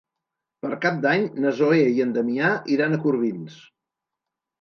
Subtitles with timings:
[0.65, 3.59] Per Cap d'Any na Zoè i en Damià iran a Corbins.